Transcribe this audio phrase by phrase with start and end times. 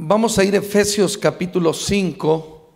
[0.00, 2.70] Vamos a ir a Efesios capítulo 5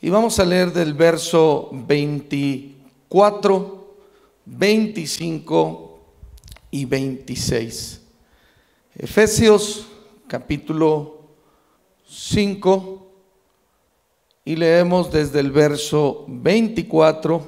[0.00, 3.96] y vamos a leer del verso 24,
[4.44, 5.98] 25
[6.70, 8.00] y 26.
[8.96, 9.88] Efesios
[10.28, 11.18] capítulo
[12.08, 13.10] 5
[14.44, 17.44] y leemos desde el verso 24,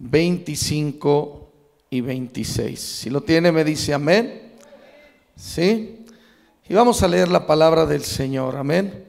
[0.00, 1.48] 25
[1.88, 2.78] y 26.
[2.78, 4.50] Si lo tiene me dice amén.
[5.34, 5.99] ¿Sí?
[6.70, 9.04] Y vamos a leer la palabra del Señor, amén.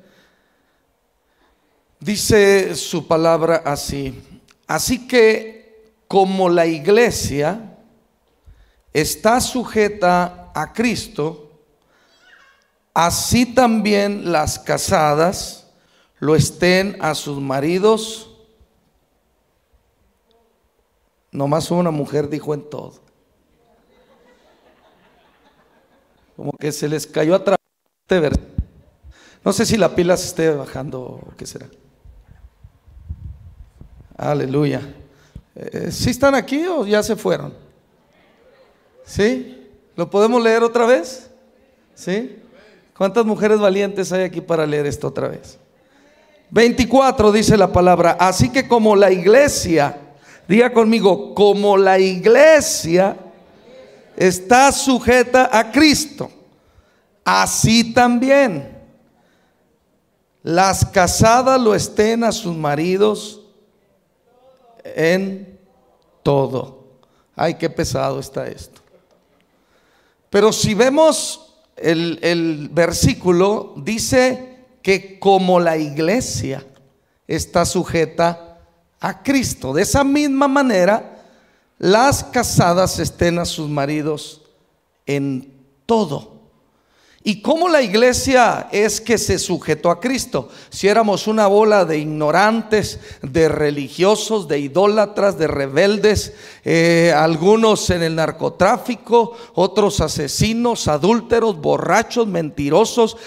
[1.99, 4.19] Dice su palabra así.
[4.65, 7.77] Así que como la iglesia
[8.91, 11.51] está sujeta a Cristo,
[12.95, 15.67] así también las casadas
[16.17, 18.31] lo estén a sus maridos.
[21.31, 23.10] Nomás una mujer dijo en todo.
[26.41, 27.59] Como que se les cayó atrás.
[29.45, 31.67] No sé si la pila se esté bajando o qué será.
[34.17, 34.81] Aleluya.
[35.53, 37.53] Eh, ¿Sí están aquí o ya se fueron?
[39.05, 39.69] ¿Sí?
[39.95, 41.29] ¿Lo podemos leer otra vez?
[41.93, 42.39] ¿Sí?
[42.97, 45.59] ¿Cuántas mujeres valientes hay aquí para leer esto otra vez?
[46.49, 49.95] 24 dice la palabra, así que como la iglesia,
[50.47, 53.15] diga conmigo, como la iglesia
[54.27, 56.29] está sujeta a Cristo.
[57.23, 58.77] Así también
[60.43, 63.41] las casadas lo estén a sus maridos
[64.83, 65.59] en
[66.21, 66.83] todo.
[67.35, 68.81] Ay, qué pesado está esto.
[70.29, 76.63] Pero si vemos el, versículo, dice que como la iglesia
[77.27, 78.59] está sujeta
[78.99, 81.10] a Cristo, de esa misma manera,
[81.81, 84.43] las casadas estén a sus maridos
[85.07, 85.51] en
[85.87, 86.33] todo.
[87.23, 90.49] ¿Y cómo la iglesia es que se sujetó a Cristo?
[90.69, 98.03] Si éramos una bola de ignorantes, de religiosos, de idólatras, de rebeldes, eh, algunos en
[98.03, 103.17] el narcotráfico, otros asesinos, adúlteros, borrachos, mentirosos,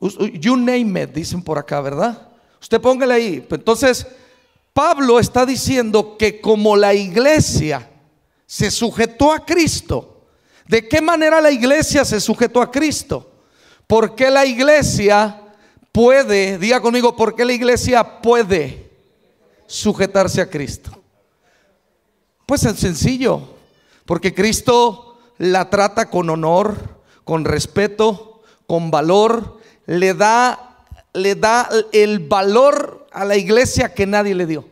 [0.00, 2.28] you name it, dicen por acá, ¿verdad?
[2.60, 3.46] Usted póngale ahí.
[3.48, 4.04] Entonces,
[4.78, 7.90] Pablo está diciendo que como la iglesia
[8.46, 10.22] se sujetó a Cristo,
[10.68, 13.28] ¿de qué manera la iglesia se sujetó a Cristo?
[13.88, 15.42] Porque la iglesia
[15.90, 18.88] puede, diga conmigo, ¿por qué la iglesia puede
[19.66, 20.92] sujetarse a Cristo?
[22.46, 23.56] Pues es sencillo,
[24.06, 32.20] porque Cristo la trata con honor, con respeto, con valor, le da le da el
[32.20, 34.68] valor a la iglesia que nadie le dio.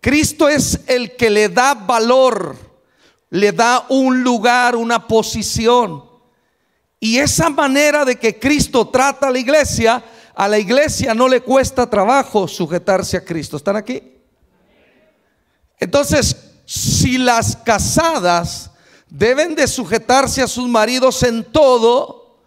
[0.00, 2.56] Cristo es el que le da valor,
[3.30, 6.04] le da un lugar, una posición.
[7.00, 11.40] Y esa manera de que Cristo trata a la iglesia, a la iglesia no le
[11.40, 13.56] cuesta trabajo sujetarse a Cristo.
[13.56, 14.02] ¿Están aquí?
[15.78, 18.70] Entonces, si las casadas
[19.08, 22.40] deben de sujetarse a sus maridos en todo,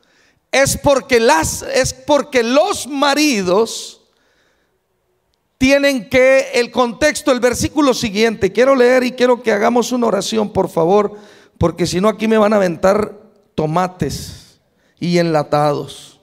[0.51, 3.96] es porque, las, es porque los maridos
[5.57, 10.51] tienen que, el contexto, el versículo siguiente, quiero leer y quiero que hagamos una oración,
[10.51, 11.15] por favor,
[11.57, 13.19] porque si no aquí me van a aventar
[13.55, 14.59] tomates
[14.99, 16.19] y enlatados.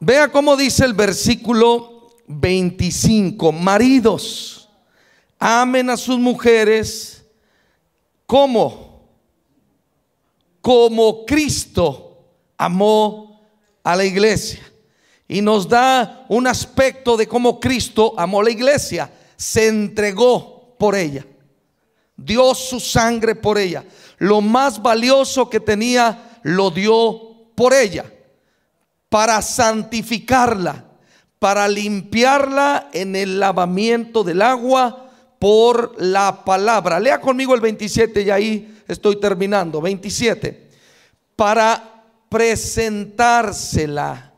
[0.00, 4.68] Vea cómo dice el versículo 25, maridos,
[5.38, 7.24] amen a sus mujeres
[8.26, 8.90] como
[10.60, 12.18] como Cristo
[12.56, 13.40] amó
[13.82, 14.69] a la iglesia.
[15.30, 19.12] Y nos da un aspecto de cómo Cristo amó la iglesia.
[19.36, 21.24] Se entregó por ella.
[22.16, 23.84] Dio su sangre por ella.
[24.18, 28.12] Lo más valioso que tenía lo dio por ella.
[29.08, 30.86] Para santificarla.
[31.38, 36.98] Para limpiarla en el lavamiento del agua por la palabra.
[36.98, 40.70] Lea conmigo el 27 y ahí estoy terminando, 27,
[41.36, 44.29] para presentársela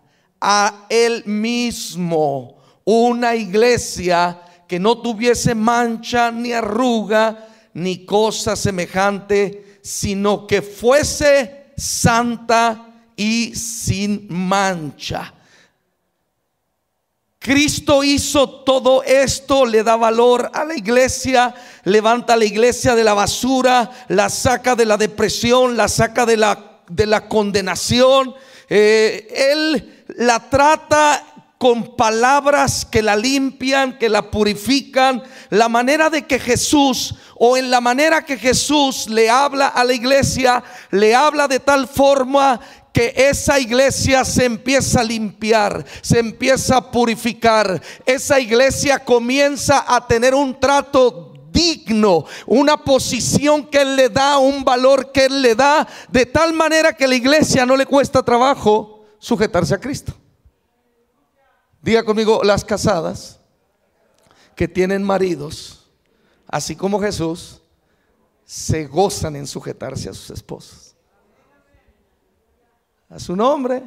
[0.44, 10.46] a él mismo, una iglesia que no tuviese mancha ni arruga ni cosa semejante, sino
[10.48, 15.32] que fuese santa y sin mancha.
[17.38, 21.54] Cristo hizo todo esto, le da valor a la iglesia,
[21.84, 26.36] levanta a la iglesia de la basura, la saca de la depresión, la saca de
[26.36, 28.34] la, de la condenación.
[28.74, 31.22] Eh, él la trata
[31.58, 37.70] con palabras que la limpian, que la purifican, la manera de que Jesús o en
[37.70, 42.58] la manera que Jesús le habla a la iglesia, le habla de tal forma
[42.94, 47.78] que esa iglesia se empieza a limpiar, se empieza a purificar.
[48.06, 54.64] Esa iglesia comienza a tener un trato digno, una posición que Él le da, un
[54.64, 59.04] valor que Él le da, de tal manera que la iglesia no le cuesta trabajo
[59.18, 60.14] sujetarse a Cristo.
[61.80, 63.40] Diga conmigo, las casadas
[64.54, 65.90] que tienen maridos,
[66.46, 67.60] así como Jesús,
[68.44, 70.94] se gozan en sujetarse a sus esposos.
[73.08, 73.82] A su nombre.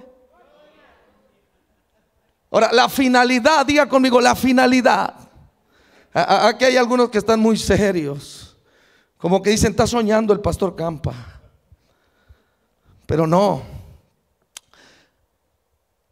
[2.51, 5.24] Ahora, la finalidad, diga conmigo, la finalidad.
[6.17, 8.55] Aquí hay algunos que están muy serios.
[9.17, 11.13] Como que dicen, está soñando el pastor Campa.
[13.05, 13.63] Pero no.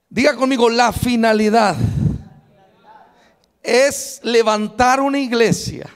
[0.09, 1.77] Diga conmigo, la finalidad
[3.61, 5.89] es levantar una iglesia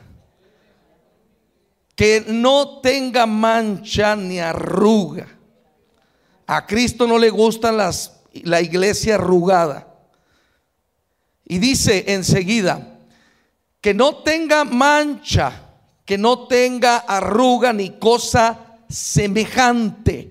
[1.93, 5.27] que no tenga mancha ni arruga.
[6.45, 9.85] A Cristo no le gustan las, la iglesia arrugada.
[11.43, 12.96] Y dice enseguida,
[13.87, 15.61] que no tenga mancha,
[16.03, 20.29] que no tenga arruga ni cosa semejante,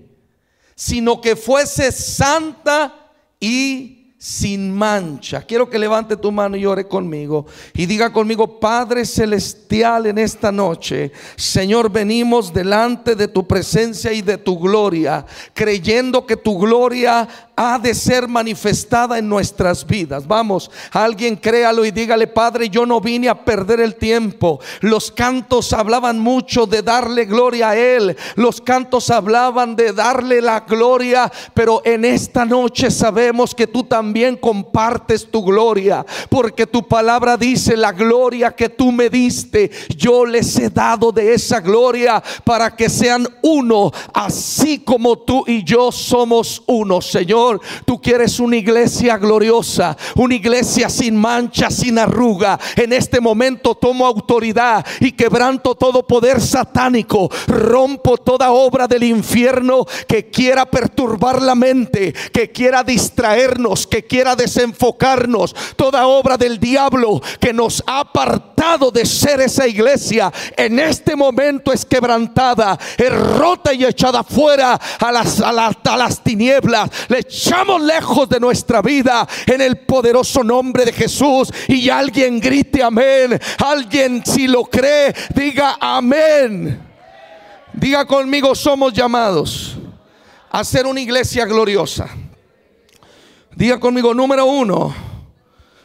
[0.74, 5.42] sino que fuese santa y sin mancha.
[5.42, 10.50] Quiero que levante tu mano y ore conmigo y diga conmigo, Padre Celestial, en esta
[10.50, 17.28] noche, Señor, venimos delante de tu presencia y de tu gloria, creyendo que tu gloria
[17.58, 20.26] ha de ser manifestada en nuestras vidas.
[20.26, 24.60] Vamos, alguien créalo y dígale, Padre, yo no vine a perder el tiempo.
[24.80, 28.16] Los cantos hablaban mucho de darle gloria a Él.
[28.34, 34.05] Los cantos hablaban de darle la gloria, pero en esta noche sabemos que tú también
[34.40, 40.58] compartes tu gloria, porque tu palabra dice, la gloria que tú me diste, yo les
[40.58, 46.62] he dado de esa gloria para que sean uno, así como tú y yo somos
[46.66, 47.60] uno, Señor.
[47.84, 52.58] Tú quieres una iglesia gloriosa, una iglesia sin mancha, sin arruga.
[52.76, 57.28] En este momento tomo autoridad y quebranto todo poder satánico.
[57.46, 64.36] Rompo toda obra del infierno que quiera perturbar la mente, que quiera distraernos, que quiera
[64.36, 65.54] desenfocarnos.
[65.76, 71.72] Toda obra del diablo que nos ha apartado de ser esa iglesia, en este momento
[71.72, 76.90] es quebrantada, es rota y echada fuera a las, a las, tinieblas.
[77.08, 81.52] Le echamos lejos de nuestra vida en el poderoso nombre de Jesús.
[81.68, 83.38] Y alguien grite amén.
[83.58, 86.82] Alguien si lo cree, diga amén.
[87.72, 89.76] Diga conmigo, somos llamados
[90.50, 92.08] a ser una iglesia gloriosa.
[93.56, 94.94] Diga conmigo, número uno,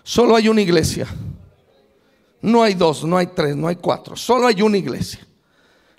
[0.03, 1.07] solo hay una iglesia.
[2.41, 5.25] No hay dos, no hay tres, no hay cuatro, solo hay una iglesia.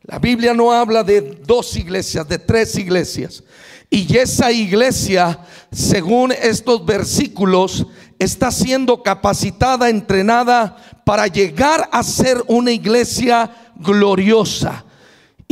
[0.03, 3.43] La Biblia no habla de dos iglesias, de tres iglesias.
[3.89, 5.39] Y esa iglesia,
[5.71, 7.87] según estos versículos,
[8.19, 10.77] está siendo capacitada, entrenada
[11.07, 14.85] para llegar a ser una iglesia gloriosa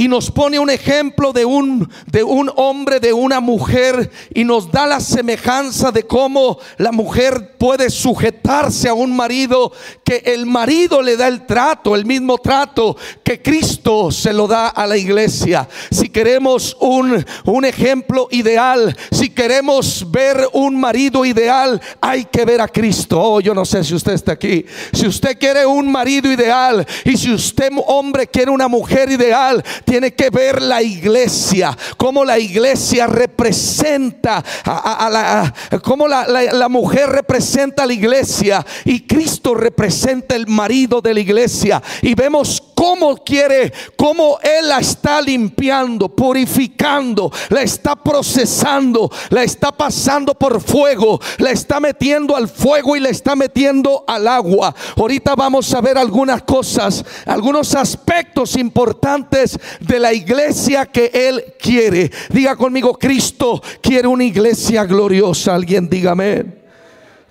[0.01, 4.73] y nos pone un ejemplo de un, de un hombre, de una mujer, y nos
[4.73, 9.71] da la semejanza de cómo la mujer puede sujetarse a un marido,
[10.03, 14.69] que el marido le da el trato, el mismo trato que Cristo se lo da
[14.69, 15.69] a la iglesia.
[15.91, 22.63] Si queremos un, un ejemplo ideal, si queremos ver un marido ideal, hay que ver
[22.63, 23.21] a Cristo.
[23.21, 24.65] Oh, yo no sé si usted está aquí.
[24.95, 30.15] Si usted quiere un marido ideal y si usted hombre quiere una mujer ideal, tiene
[30.15, 37.87] que ver la iglesia, cómo la iglesia representa a, la, cómo la, mujer representa a
[37.87, 41.83] la iglesia y Cristo representa el marido de la iglesia.
[42.03, 49.71] Y vemos cómo quiere, cómo Él la está limpiando, purificando, la está procesando, la está
[49.71, 54.75] pasando por fuego, la está metiendo al fuego y la está metiendo al agua.
[54.97, 62.11] Ahorita vamos a ver algunas cosas, algunos aspectos importantes de la iglesia que Él quiere.
[62.31, 65.55] Diga conmigo, Cristo quiere una iglesia gloriosa.
[65.55, 66.47] Alguien dígame.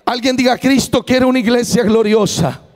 [0.04, 2.69] Alguien diga, Cristo quiere una iglesia gloriosa.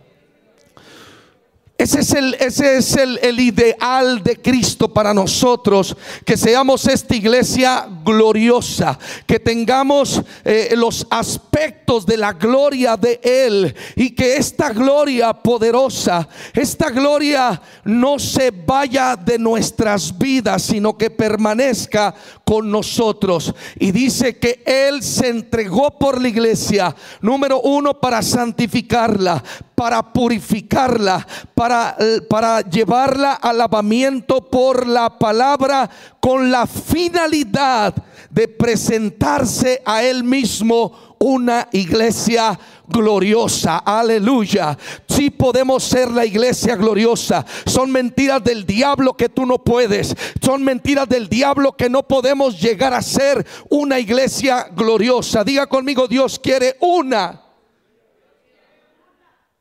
[1.76, 7.88] Ese es, el, ese es el, ideal de Cristo para nosotros, que seamos esta iglesia
[8.04, 15.32] gloriosa, que tengamos eh, los aspectos de la gloria de Él y que esta gloria
[15.32, 22.14] poderosa, esta gloria no se vaya de nuestras vidas, sino que permanezca
[22.44, 23.54] con nosotros.
[23.78, 29.42] Y dice que Él se entregó por la iglesia, número uno, para santificarla,
[29.74, 31.96] para purificarla, para,
[32.28, 37.94] para llevarla al lavamiento por la palabra con la finalidad
[38.30, 43.78] de presentarse a Él mismo una iglesia gloriosa.
[43.78, 44.76] Aleluya.
[45.08, 47.44] Si podemos ser la iglesia gloriosa.
[47.66, 50.14] Son mentiras del diablo que tú no puedes.
[50.42, 55.44] Son mentiras del diablo que no podemos llegar a ser una iglesia gloriosa.
[55.44, 57.40] Diga conmigo, Dios quiere una.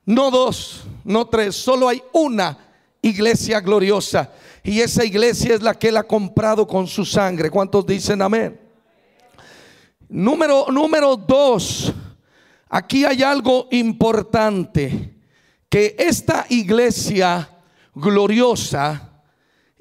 [0.05, 2.57] No dos, no tres, solo hay una
[3.01, 4.31] iglesia gloriosa.
[4.63, 7.49] Y esa iglesia es la que él ha comprado con su sangre.
[7.49, 8.59] ¿Cuántos dicen amén?
[10.09, 11.93] Número, número dos.
[12.75, 15.13] Aquí hay algo importante.
[15.69, 17.47] Que esta iglesia
[17.93, 19.11] gloriosa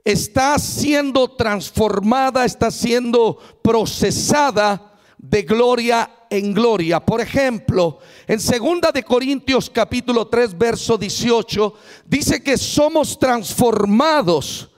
[0.04, 7.00] está siendo transformada, está siendo procesada de gloria en gloria.
[7.00, 14.70] Por ejemplo, en segunda de Corintios capítulo 3 verso 18 dice que somos transformados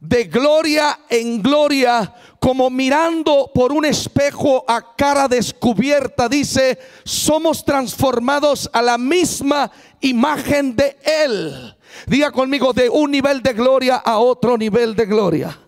[0.00, 8.68] de gloria en gloria, como mirando por un espejo a cara descubierta, dice, somos transformados
[8.72, 11.76] a la misma imagen de Él.
[12.06, 15.58] Diga conmigo, de un nivel de gloria a otro nivel de gloria.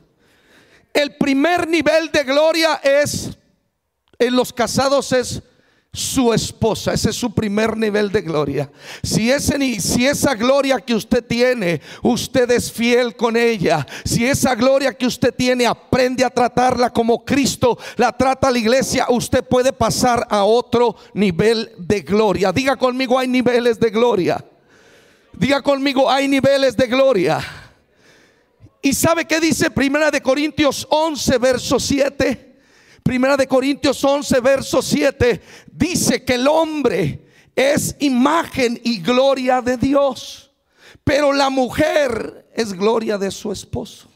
[0.95, 3.31] El primer nivel de gloria es,
[4.19, 5.43] en los casados es
[5.95, 6.95] su esposa.
[6.95, 8.71] Ese es su primer nivel de gloria.
[9.03, 13.87] Si, ese, si esa gloria que usted tiene, usted es fiel con ella.
[14.03, 19.07] Si esa gloria que usted tiene, aprende a tratarla como Cristo la trata la iglesia,
[19.11, 22.53] usted puede pasar a otro nivel de gloria.
[22.53, 24.43] Diga conmigo, hay niveles de gloria.
[25.35, 27.41] Diga conmigo, hay niveles de gloria.
[28.81, 32.52] ¿Y sabe qué dice Primera de Corintios 11, verso 7?
[33.03, 35.43] Primera de Corintios 11, verso 7,
[35.73, 40.53] dice que el hombre es imagen y gloria de Dios,
[41.05, 44.09] pero la mujer es gloria de su esposo.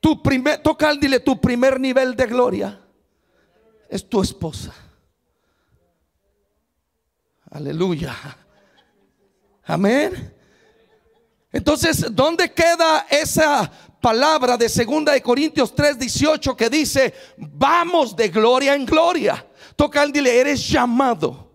[0.00, 2.80] Tu primer, toca dile, tu primer nivel de gloria
[3.88, 4.74] es tu esposa.
[7.50, 8.14] Aleluya.
[9.64, 10.34] Amén.
[11.50, 13.70] Entonces, ¿dónde queda esa
[14.00, 19.46] palabra de segunda de Corintios 3:18 que dice, "Vamos de gloria en gloria"?
[19.76, 21.50] Toca al dile, eres llamado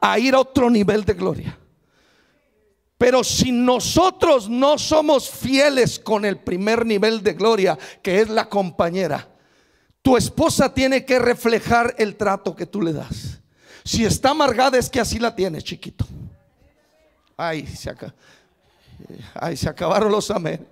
[0.00, 1.58] a ir a otro nivel de gloria.
[2.98, 8.48] Pero si nosotros no somos fieles con el primer nivel de gloria, que es la
[8.48, 9.26] compañera,
[10.02, 13.40] tu esposa tiene que reflejar el trato que tú le das.
[13.84, 16.06] Si está amargada es que así la tienes, chiquito.
[17.36, 18.14] Ay, se acaba.
[19.34, 20.66] Ay, se acabaron los amén.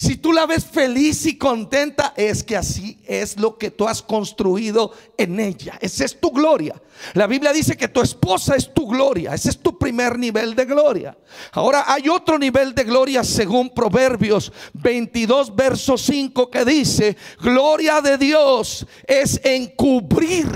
[0.00, 4.00] Si tú la ves feliz y contenta, es que así es lo que tú has
[4.00, 5.76] construido en ella.
[5.80, 6.80] Esa es tu gloria.
[7.14, 9.34] La Biblia dice que tu esposa es tu gloria.
[9.34, 11.18] Ese es tu primer nivel de gloria.
[11.50, 18.18] Ahora hay otro nivel de gloria según Proverbios 22, verso 5 que dice, gloria de
[18.18, 20.46] Dios es encubrir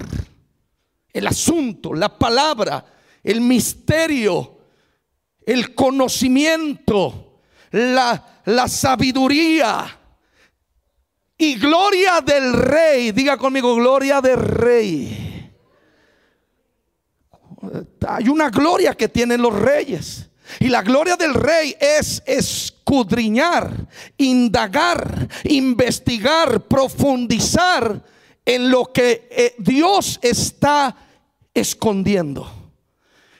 [1.12, 2.84] el asunto, la palabra,
[3.24, 4.62] el misterio
[5.46, 7.31] el conocimiento,
[7.72, 9.98] la, la sabiduría
[11.36, 13.10] y gloria del rey.
[13.12, 15.52] Diga conmigo, gloria del rey.
[18.06, 20.28] Hay una gloria que tienen los reyes.
[20.60, 23.88] Y la gloria del rey es escudriñar,
[24.18, 28.02] indagar, investigar, profundizar
[28.44, 30.94] en lo que eh, Dios está
[31.54, 32.61] escondiendo.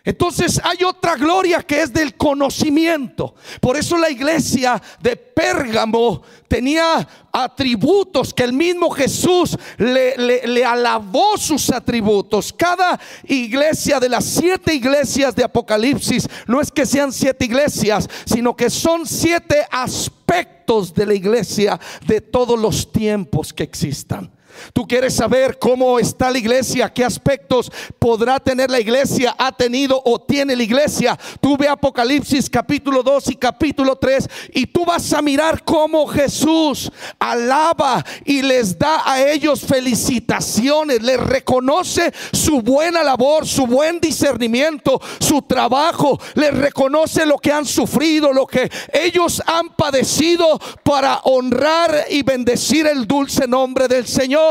[0.05, 3.37] Entonces hay otra gloria que es del conocimiento.
[3.61, 11.71] Por eso la iglesia de Pérgamo tenía atributos que el mismo Jesús le, alabó sus
[11.71, 12.53] atributos.
[12.53, 18.57] Cada iglesia de las siete iglesias de Apocalipsis no es que sean siete iglesias, sino
[18.57, 24.32] que son siete aspectos de la iglesia de todos los tiempos que existan.
[24.73, 30.01] Tú quieres saber cómo está la iglesia, qué aspectos podrá tener la iglesia, ha tenido
[30.05, 31.19] o tiene la iglesia.
[31.41, 36.91] Tú ve Apocalipsis capítulo 2 y capítulo 3 y tú vas a mirar cómo Jesús
[37.19, 45.01] alaba y les da a ellos felicitaciones, les reconoce su buena labor, su buen discernimiento,
[45.21, 52.07] su trabajo, les reconoce lo que han sufrido, lo que ellos han padecido para honrar
[52.11, 54.42] y bendecir el dulce nombre del Señor.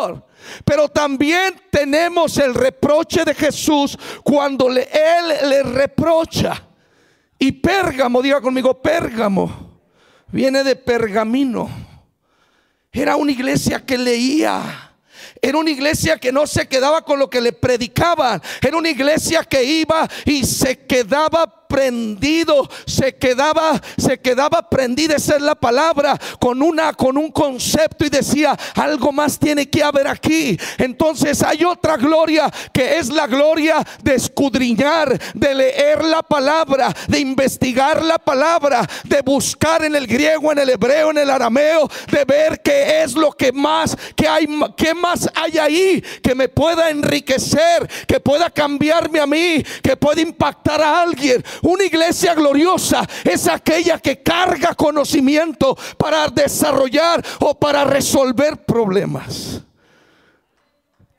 [0.66, 6.68] Pero también tenemos el reproche de Jesús cuando Él le reprocha.
[7.38, 9.80] Y Pérgamo, diga conmigo, Pérgamo,
[10.28, 11.70] viene de pergamino.
[12.92, 14.92] Era una iglesia que leía.
[15.42, 18.42] Era una iglesia que no se quedaba con lo que le predicaban.
[18.62, 25.38] Era una iglesia que iba y se quedaba prendido, se quedaba, se quedaba prendida, esa
[25.38, 30.06] es la palabra, con una, con un concepto y decía, algo más tiene que haber
[30.06, 30.60] aquí.
[30.78, 37.20] Entonces hay otra gloria que es la gloria de escudriñar, de leer la palabra, de
[37.20, 42.26] investigar la palabra, de buscar en el griego, en el hebreo, en el arameo, de
[42.26, 43.96] ver qué es lo que más,
[44.30, 49.96] hay, qué más hay ahí que me pueda enriquecer, que pueda cambiarme a mí, que
[49.96, 51.42] pueda impactar a alguien.
[51.62, 59.62] Una iglesia gloriosa es aquella que carga conocimiento para desarrollar o para resolver problemas.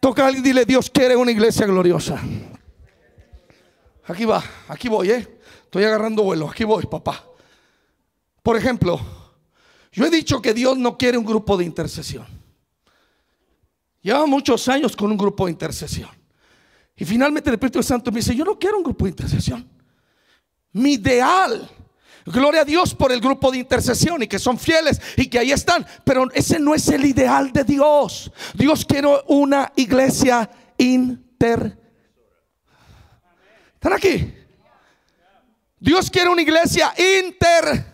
[0.01, 2.21] Toca a alguien y dile, Dios quiere una iglesia gloriosa.
[4.07, 5.39] Aquí va, aquí voy, ¿eh?
[5.65, 7.25] Estoy agarrando vuelo, aquí voy, papá.
[8.43, 9.01] Por ejemplo,
[9.93, 12.27] yo he dicho que Dios no quiere un grupo de intercesión.
[14.03, 16.11] Lleva muchos años con un grupo de intercesión.
[16.97, 19.69] Y finalmente el Espíritu Santo me dice, yo no quiero un grupo de intercesión.
[20.73, 21.69] Mi ideal,
[22.25, 25.53] gloria a Dios por el grupo de intercesión y que son fieles y que ahí
[25.53, 28.33] están, pero ese no es el ideal de Dios.
[28.55, 30.49] Dios quiere una iglesia
[30.79, 31.79] inter.
[33.75, 34.35] ¿Están aquí?
[35.79, 37.93] Dios quiere una iglesia inter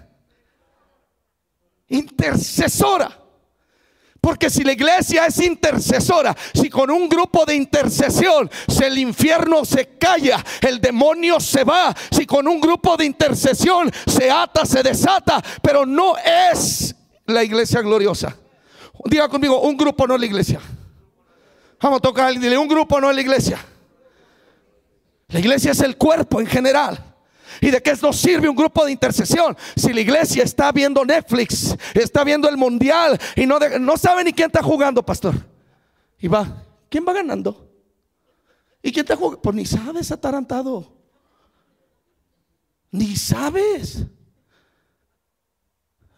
[1.89, 3.18] intercesora.
[4.29, 9.65] Porque si la iglesia es intercesora, si con un grupo de intercesión si el infierno
[9.65, 14.83] se calla, el demonio se va, si con un grupo de intercesión se ata, se
[14.83, 16.95] desata, pero no es
[17.25, 18.37] la iglesia gloriosa.
[19.07, 20.61] Diga conmigo, un grupo no es la iglesia.
[21.81, 23.59] Vamos a tocar, dile, un grupo no es la iglesia.
[25.29, 27.08] La iglesia es el cuerpo en general.
[27.61, 29.57] ¿Y de qué nos sirve un grupo de intercesión?
[29.77, 34.33] Si la iglesia está viendo Netflix, está viendo el mundial y no, no sabe ni
[34.33, 35.35] quién está jugando, pastor.
[36.19, 37.69] Y va, ¿quién va ganando?
[38.83, 39.43] ¿Y quién está jugando?
[39.43, 40.93] Pues ni sabes, atarantado.
[42.91, 44.05] Ni sabes.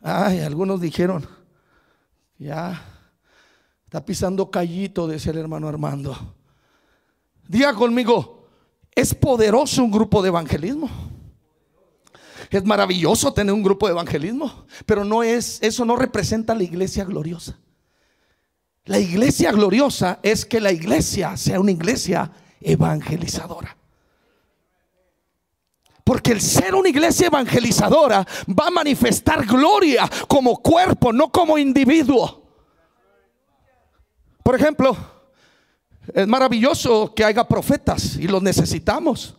[0.02, 1.26] Ay, algunos dijeron,
[2.38, 2.82] ya,
[3.84, 6.16] está pisando callito, decía el hermano Armando.
[7.46, 8.48] Diga conmigo,
[8.94, 11.09] es poderoso un grupo de evangelismo.
[12.50, 17.04] Es maravilloso tener un grupo de evangelismo, pero no es eso no representa la iglesia
[17.04, 17.56] gloriosa.
[18.86, 23.76] La iglesia gloriosa es que la iglesia sea una iglesia evangelizadora.
[26.02, 32.42] Porque el ser una iglesia evangelizadora va a manifestar gloria como cuerpo, no como individuo.
[34.42, 34.96] Por ejemplo,
[36.12, 39.36] es maravilloso que haya profetas y los necesitamos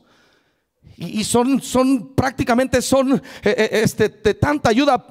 [1.02, 5.06] y son, son prácticamente son eh, eh, este, de tanta ayuda,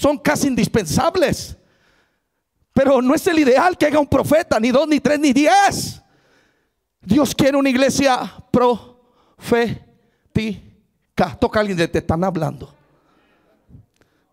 [0.00, 1.56] son casi indispensables.
[2.72, 6.02] Pero no es el ideal que haga un profeta, ni dos, ni tres, ni diez.
[7.00, 9.84] Dios quiere una iglesia profética.
[11.38, 12.74] Toca a alguien de te están hablando.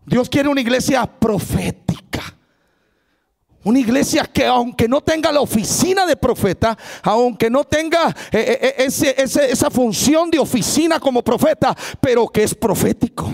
[0.04, 1.91] Dios quiere una iglesia profética.
[3.64, 8.88] Una iglesia que aunque no tenga la oficina de profeta, aunque no tenga eh, eh,
[8.88, 13.32] eh, esa función de oficina como profeta, pero que es profético.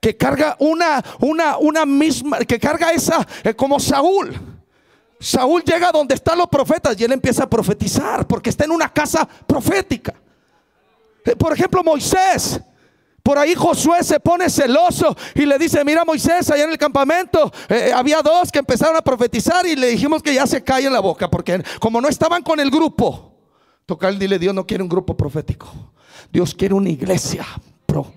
[0.00, 4.32] Que carga una, una, una misma, que carga esa, como Saúl.
[5.18, 8.92] Saúl llega donde están los profetas y él empieza a profetizar porque está en una
[8.92, 10.14] casa profética.
[11.38, 12.60] Por ejemplo, Moisés.
[13.24, 17.50] Por ahí Josué se pone celoso y le dice, mira Moisés, allá en el campamento
[17.70, 20.92] eh, eh, había dos que empezaron a profetizar y le dijimos que ya se en
[20.92, 23.32] la boca, porque como no estaban con el grupo,
[23.86, 25.72] tocar dile, Dios no quiere un grupo profético,
[26.30, 27.46] Dios quiere una iglesia
[27.86, 28.12] pro.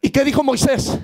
[0.00, 0.96] ¿Y qué dijo Moisés?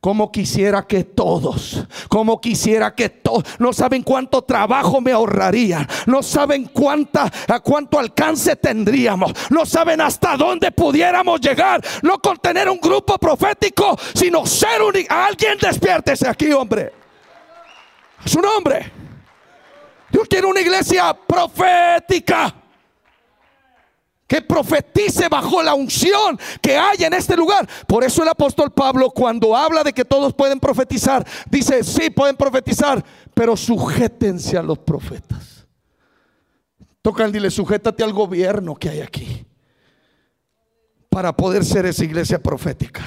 [0.00, 6.22] Como quisiera que todos, como quisiera que todos, no saben cuánto trabajo me ahorraría, no
[6.22, 12.68] saben cuánta, a cuánto alcance tendríamos, no saben hasta dónde pudiéramos llegar, no con tener
[12.68, 16.92] un grupo profético, sino ser un, alguien despiértese aquí, hombre.
[18.24, 18.92] Su nombre.
[20.10, 22.54] Dios quiere una iglesia profética
[24.26, 27.68] que profetice bajo la unción que hay en este lugar.
[27.86, 32.36] Por eso el apóstol Pablo cuando habla de que todos pueden profetizar, dice, sí pueden
[32.36, 35.66] profetizar, pero sujétense a los profetas.
[37.02, 39.46] Tocan, dile, sujétate al gobierno que hay aquí
[41.08, 43.02] para poder ser esa iglesia profética.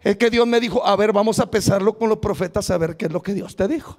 [0.00, 2.96] Es que Dios me dijo, a ver, vamos a pesarlo con los profetas a ver
[2.96, 3.98] qué es lo que Dios te dijo.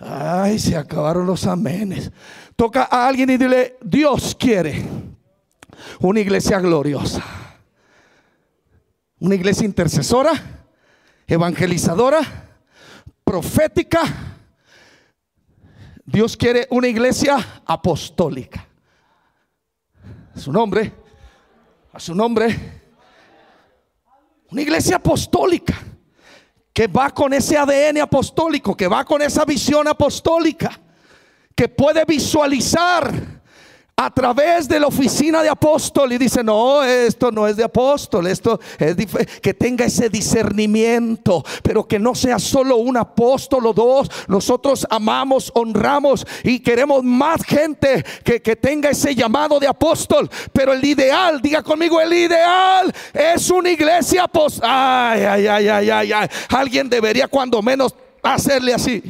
[0.00, 2.10] Ay, se acabaron los amenes.
[2.56, 4.84] Toca a alguien y dile, Dios quiere
[6.00, 7.22] una iglesia gloriosa.
[9.20, 10.32] Una iglesia intercesora,
[11.26, 12.20] evangelizadora,
[13.22, 14.02] profética.
[16.04, 18.66] Dios quiere una iglesia apostólica.
[20.34, 20.92] Su nombre,
[21.92, 22.82] A su nombre.
[24.50, 25.93] Una iglesia apostólica
[26.74, 30.80] que va con ese ADN apostólico, que va con esa visión apostólica,
[31.54, 33.33] que puede visualizar
[33.96, 38.26] a través de la oficina de apóstol y dice, no, esto no es de apóstol,
[38.26, 38.96] esto es
[39.40, 44.10] que tenga ese discernimiento, pero que no sea solo un apóstol o dos.
[44.26, 50.72] Nosotros amamos, honramos y queremos más gente que, que tenga ese llamado de apóstol, pero
[50.72, 54.68] el ideal, diga conmigo, el ideal es una iglesia apóstol.
[54.68, 56.28] Ay, ay, ay, ay, ay, ay.
[56.48, 59.02] Alguien debería cuando menos hacerle así.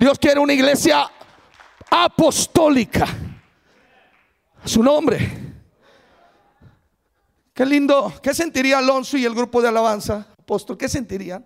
[0.00, 1.08] Dios quiere una iglesia
[1.88, 3.06] apostólica
[4.64, 5.52] su nombre.
[7.54, 8.12] Qué lindo.
[8.22, 10.78] ¿Qué sentiría Alonso y el grupo de alabanza, apóstol?
[10.78, 11.44] ¿Qué sentirían?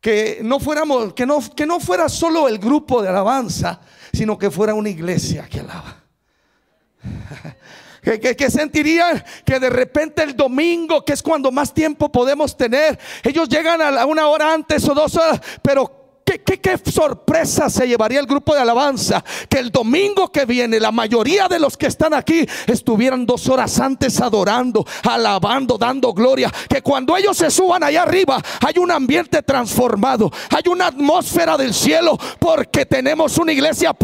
[0.00, 3.80] Que no fuéramos, que no, que no fuera solo el grupo de alabanza,
[4.12, 5.96] sino que fuera una iglesia que alaba.
[8.02, 13.46] Que, sentirían que de repente el domingo, que es cuando más tiempo podemos tener, ellos
[13.46, 15.99] llegan a una hora antes o dos horas, pero
[16.38, 21.48] ¿Qué, sorpresa se llevaría el grupo de alabanza que el domingo que viene la mayoría
[21.48, 26.52] de los que están aquí estuvieran dos horas antes adorando, alabando, dando gloria.
[26.68, 31.74] Que cuando ellos se suban allá arriba hay un ambiente transformado, hay una atmósfera del
[31.74, 33.96] cielo porque tenemos una iglesia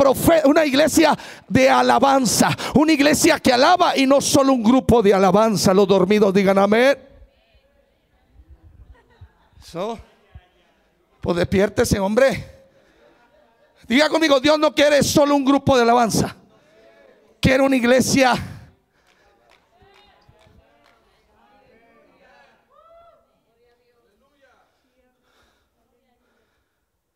[0.44, 1.16] una iglesia
[1.48, 5.74] de alabanza, una iglesia que alaba y no solo un grupo de alabanza.
[5.74, 6.96] Los dormidos digan amén.
[11.26, 12.68] Pues despiértese, hombre.
[13.88, 16.36] Diga conmigo, Dios no quiere solo un grupo de alabanza.
[17.40, 18.36] Quiere una iglesia.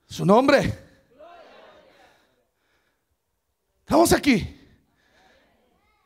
[0.09, 0.77] Su nombre.
[3.83, 4.61] Estamos aquí.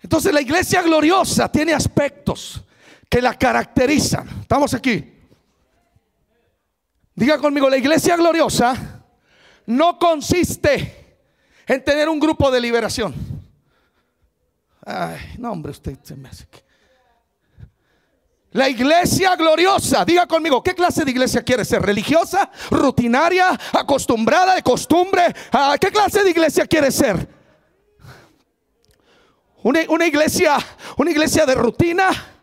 [0.03, 2.62] Entonces la iglesia gloriosa tiene aspectos
[3.09, 4.29] que la caracterizan.
[4.43, 5.13] Estamos aquí.
[7.14, 9.03] Diga conmigo, la iglesia gloriosa
[9.66, 11.18] no consiste
[11.66, 13.14] en tener un grupo de liberación.
[14.85, 16.64] Ay, no, hombre, usted se me hace que...
[18.50, 21.83] La iglesia gloriosa, diga conmigo, ¿qué clase de iglesia quiere ser?
[21.83, 22.50] ¿Religiosa?
[22.70, 23.59] ¿Rutinaria?
[23.72, 25.35] ¿Acostumbrada de costumbre?
[25.50, 27.29] ¿A ¿Qué clase de iglesia quiere ser?
[29.62, 30.57] Una, una iglesia,
[30.96, 32.34] una iglesia de rutina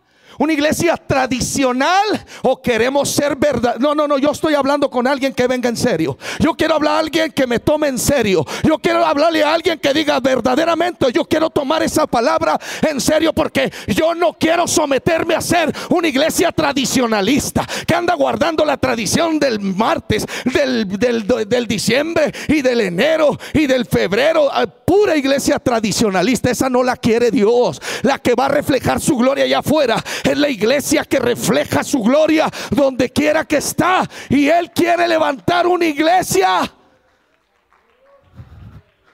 [0.41, 3.75] una iglesia tradicional o queremos ser verdad.
[3.77, 6.17] No, no, no, yo estoy hablando con alguien que venga en serio.
[6.39, 8.43] Yo quiero hablar a alguien que me tome en serio.
[8.63, 13.33] Yo quiero hablarle a alguien que diga verdaderamente, yo quiero tomar esa palabra en serio
[13.33, 19.37] porque yo no quiero someterme a ser una iglesia tradicionalista que anda guardando la tradición
[19.37, 24.49] del martes, del, del diciembre y del enero y del febrero.
[24.51, 27.79] Ah, pura iglesia tradicionalista, esa no la quiere Dios.
[28.01, 32.01] La que va a reflejar su gloria allá afuera es la iglesia que refleja su
[32.01, 34.09] gloria donde quiera que está.
[34.29, 36.71] Y Él quiere levantar una iglesia.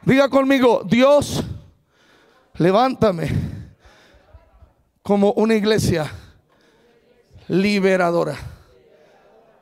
[0.04, 1.44] Diga conmigo, Dios,
[2.56, 3.30] levántame
[5.02, 6.12] como una iglesia
[7.50, 8.38] liberadora.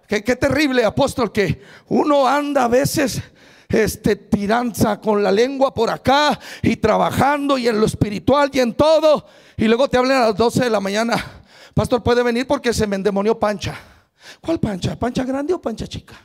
[0.07, 3.21] Qué, qué, terrible, apóstol, que uno anda a veces
[3.69, 8.73] este tiranza con la lengua por acá y trabajando y en lo espiritual y en
[8.75, 9.25] todo.
[9.57, 11.34] Y luego te hablan a las 12 de la mañana.
[11.75, 13.77] Pastor, puede venir porque se me endemonió pancha.
[14.41, 14.97] ¿Cuál pancha?
[14.97, 16.15] ¿Pancha grande o pancha chica?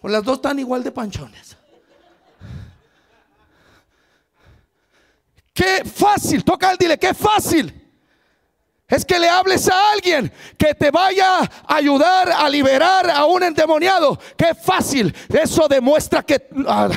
[0.00, 1.56] O las dos están igual de panchones.
[5.52, 7.81] Qué fácil, toca el dile, qué fácil
[8.92, 13.42] es que le hables a alguien que te vaya a ayudar a liberar a un
[13.42, 14.18] endemoniado.
[14.36, 15.14] Qué fácil.
[15.30, 16.90] Eso demuestra que, ah,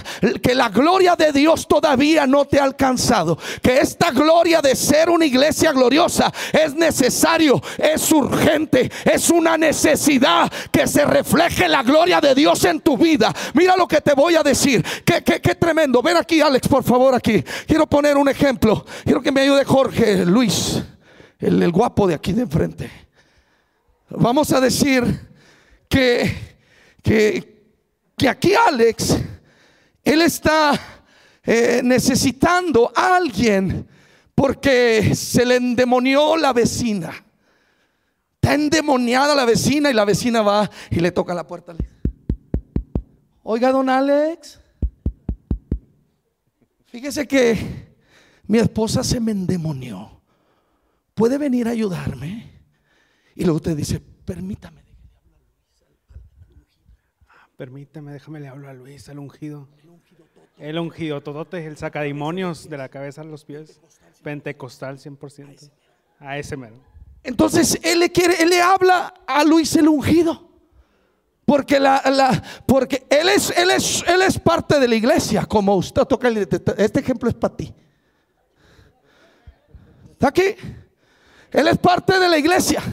[0.43, 3.37] que la gloria de Dios todavía no te ha alcanzado.
[3.61, 10.51] Que esta gloria de ser una iglesia gloriosa es necesario, es urgente, es una necesidad
[10.73, 13.33] que se refleje la gloria de Dios en tu vida.
[13.53, 14.83] Mira lo que te voy a decir.
[15.05, 16.01] Qué, qué tremendo.
[16.01, 17.41] Ven aquí, Alex, por favor, aquí.
[17.65, 18.85] Quiero poner un ejemplo.
[19.05, 20.83] Quiero que me ayude Jorge, Luis
[21.45, 22.89] el, guapo de aquí de enfrente.
[24.09, 25.03] Vamos a decir
[25.87, 26.57] que,
[27.03, 29.17] que, aquí Alex,
[30.03, 30.79] él está
[31.43, 33.87] eh, necesitando a alguien
[34.33, 37.13] porque se le endemonió la vecina.
[38.35, 41.75] Está endemoniada la vecina y la vecina va y le toca la puerta.
[43.43, 44.59] Oiga, don Alex,
[46.85, 47.85] fíjese que
[48.47, 50.15] mi esposa se me endemonió.
[51.15, 52.51] ¿Puede venir a ayudarme?
[53.33, 54.83] Y luego usted dice, permítame.
[57.57, 59.67] Permítame, déjame le hablo a Luis, al ungido.
[60.57, 63.79] El ungido todote, el sacademonios de la cabeza a los pies.
[64.21, 65.71] Pentecostal 100%.
[66.19, 66.75] A ese mero.
[67.23, 70.49] Entonces él le quiere, él le habla a Luis el ungido.
[71.45, 75.75] Porque, la, la- porque él, es, él, es, él es parte de la iglesia, como
[75.75, 76.27] usted toca.
[76.27, 76.47] el-
[76.77, 77.73] Este ejemplo es para ti.
[80.13, 80.55] ¿Está aquí?
[81.55, 82.83] Él es parte de la iglesia.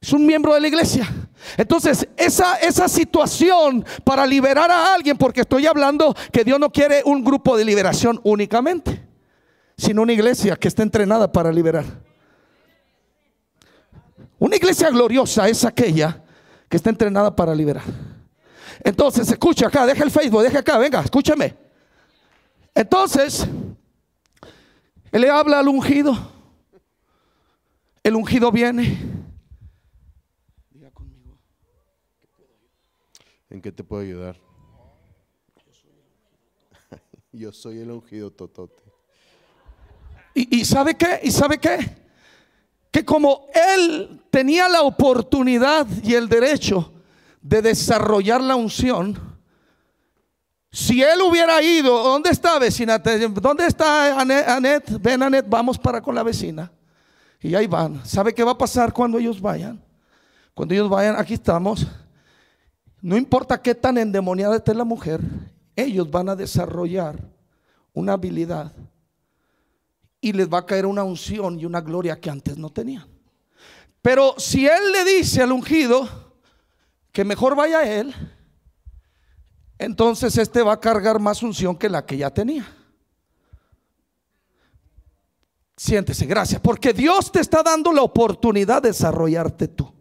[0.00, 1.08] Es un miembro de la iglesia.
[1.56, 7.02] Entonces, esa, esa situación para liberar a alguien, porque estoy hablando que Dios no quiere
[7.04, 9.04] un grupo de liberación únicamente,
[9.76, 11.84] sino una iglesia que esté entrenada para liberar.
[14.38, 16.22] Una iglesia gloriosa es aquella
[16.68, 17.82] que está entrenada para liberar.
[18.84, 21.56] Entonces, escucha acá, deja el Facebook, deja acá, venga, escúchame.
[22.72, 23.44] Entonces,
[25.10, 26.35] él le habla al ungido.
[28.06, 28.96] El ungido viene.
[33.50, 34.36] ¿En qué te puedo ayudar?
[37.32, 38.84] Yo soy el ungido totote.
[40.34, 41.18] Y, y sabe qué?
[41.24, 41.96] ¿Y sabe qué?
[42.92, 46.92] Que como él tenía la oportunidad y el derecho
[47.42, 49.18] de desarrollar la unción,
[50.70, 52.98] si él hubiera ido, ¿dónde está vecina?
[52.98, 54.46] ¿Dónde está Anet?
[54.46, 55.02] Anet?
[55.02, 56.70] Ven Anet, vamos para con la vecina.
[57.46, 58.04] Y ahí van.
[58.04, 59.80] ¿Sabe qué va a pasar cuando ellos vayan?
[60.52, 61.86] Cuando ellos vayan, aquí estamos.
[63.00, 65.20] No importa qué tan endemoniada esté la mujer,
[65.76, 67.16] ellos van a desarrollar
[67.92, 68.72] una habilidad
[70.20, 73.06] y les va a caer una unción y una gloria que antes no tenían.
[74.02, 76.08] Pero si él le dice al ungido
[77.12, 78.12] que mejor vaya él,
[79.78, 82.66] entonces este va a cargar más unción que la que ya tenía.
[85.76, 89.92] Siéntese, gracias, porque Dios te está dando la oportunidad de desarrollarte tú.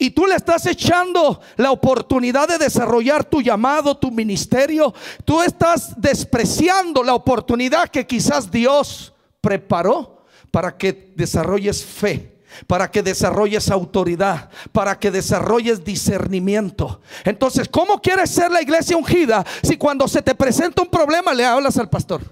[0.00, 4.94] Y tú le estás echando la oportunidad de desarrollar tu llamado, tu ministerio.
[5.24, 13.02] Tú estás despreciando la oportunidad que quizás Dios preparó para que desarrolles fe, para que
[13.02, 17.00] desarrolles autoridad, para que desarrolles discernimiento.
[17.24, 21.44] Entonces, ¿cómo quieres ser la iglesia ungida si cuando se te presenta un problema le
[21.44, 22.22] hablas al pastor?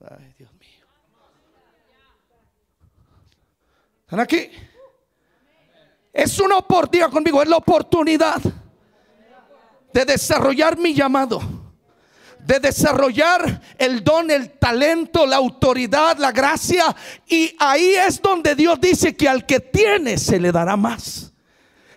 [0.00, 0.86] Ay, Dios mío.
[4.12, 4.50] ¿Están aquí?
[6.12, 8.42] Es una oportunidad conmigo, es la oportunidad
[9.90, 11.40] de desarrollar mi llamado,
[12.38, 16.94] de desarrollar el don, el talento, la autoridad, la gracia.
[17.26, 21.32] Y ahí es donde Dios dice que al que tiene se le dará más.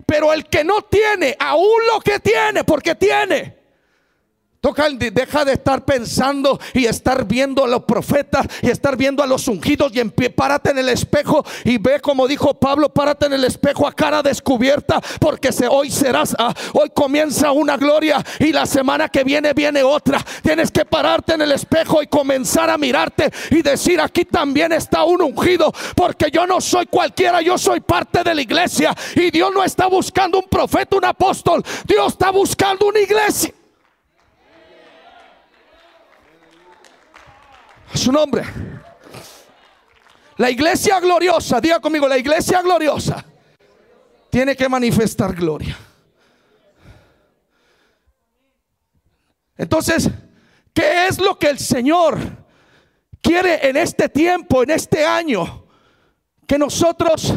[0.05, 3.54] Pero el que no tiene, aún lo que tiene, porque tiene.
[4.65, 9.27] Toca deja de estar pensando y estar viendo a los profetas y estar viendo a
[9.27, 13.33] los ungidos y en párate en el espejo y ve como dijo Pablo, párate en
[13.33, 18.65] el espejo a cara descubierta porque hoy serás, ah, hoy comienza una gloria y la
[18.65, 20.25] semana que viene viene otra.
[20.41, 25.03] Tienes que pararte en el espejo y comenzar a mirarte y decir aquí también está
[25.03, 29.51] un ungido porque yo no soy cualquiera, yo soy parte de la iglesia y Dios
[29.53, 33.53] no está buscando un profeta, un apóstol, Dios está buscando una iglesia.
[37.93, 38.43] A su nombre.
[40.37, 43.23] La iglesia gloriosa, diga conmigo, la iglesia gloriosa
[44.29, 45.77] tiene que manifestar gloria.
[49.57, 50.09] Entonces,
[50.73, 52.19] ¿qué es lo que el Señor
[53.21, 55.67] quiere en este tiempo, en este año?
[56.45, 57.33] Que nosotros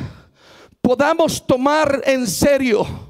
[0.81, 3.08] podamos tomar en serio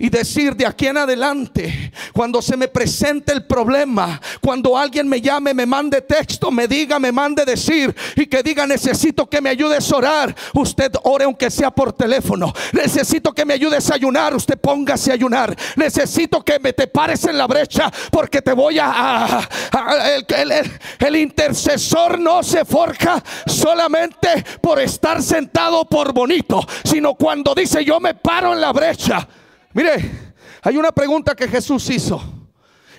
[0.00, 5.20] y decir de aquí en adelante, cuando se me presente el problema, cuando alguien me
[5.20, 9.50] llame, me mande texto, me diga, me mande decir y que diga necesito que me
[9.50, 12.50] ayudes a orar, usted ore aunque sea por teléfono.
[12.72, 15.54] Necesito que me ayudes a ayunar, usted póngase a ayunar.
[15.76, 18.86] Necesito que me te pares en la brecha porque te voy a...
[18.90, 20.52] a- a- el, el-
[20.98, 28.00] el- intercesor no se forja solamente por estar sentado por bonito, sino cuando dice yo
[28.00, 29.28] me paro en la brecha.
[29.72, 32.20] Mire, hay una pregunta que Jesús hizo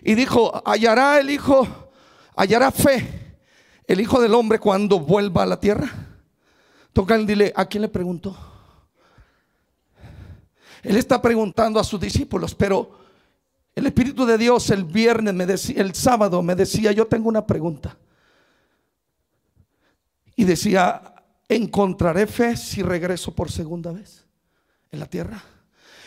[0.02, 1.68] y dijo, ¿hallará el Hijo,
[2.36, 3.38] hallará fe
[3.86, 5.90] el Hijo del Hombre cuando vuelva a la tierra?
[6.94, 8.38] Toca y dile, ¿a quién le preguntó?
[10.82, 13.00] Él está preguntando a sus discípulos, pero
[13.76, 17.98] el Espíritu de Dios el viernes me el sábado me decía, yo tengo una pregunta.
[20.36, 21.14] Y decía,
[21.48, 24.26] ¿encontraré fe si regreso por segunda vez
[24.90, 25.44] en la tierra?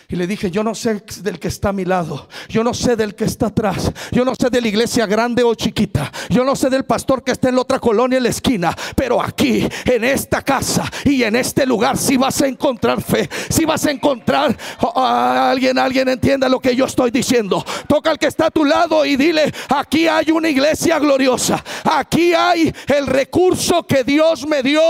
[0.08, 2.94] Y le dije, yo no sé del que está a mi lado, yo no sé
[2.94, 6.54] del que está atrás, yo no sé de la iglesia grande o chiquita, yo no
[6.54, 10.04] sé del pastor que está en la otra colonia en la esquina, pero aquí, en
[10.04, 14.56] esta casa y en este lugar, si vas a encontrar fe, si vas a encontrar
[14.80, 17.64] oh, oh, alguien, alguien entienda lo que yo estoy diciendo.
[17.88, 22.34] Toca al que está a tu lado y dile, aquí hay una iglesia gloriosa, aquí
[22.34, 24.80] hay el recurso que Dios me dio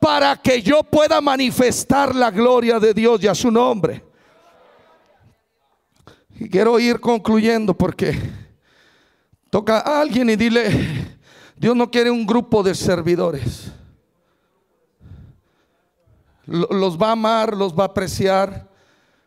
[0.00, 4.13] para que yo pueda manifestar la gloria de Dios y a su nombre.
[6.38, 8.18] Y quiero ir concluyendo porque
[9.50, 11.16] toca a alguien y dile,
[11.56, 13.70] Dios no quiere un grupo de servidores.
[16.46, 18.68] Los va a amar, los va a apreciar,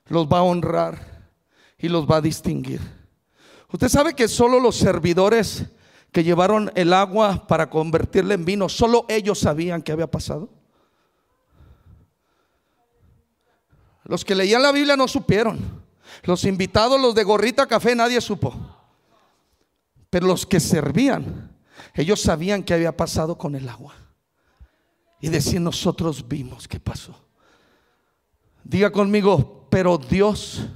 [0.08, 1.00] los va a honrar
[1.78, 2.82] y los va a distinguir.
[3.72, 5.66] Usted sabe que solo los servidores
[6.12, 10.50] que llevaron el agua para convertirla en vino, solo ellos sabían qué había pasado.
[14.04, 15.77] Los que leían la Biblia no supieron.
[16.24, 18.54] Los invitados, los de gorrita café, nadie supo.
[20.10, 21.56] Pero los que servían,
[21.94, 23.96] ellos sabían qué había pasado con el agua.
[25.20, 27.20] Y decían, nosotros vimos qué pasó.
[28.64, 30.68] Diga conmigo, pero Dios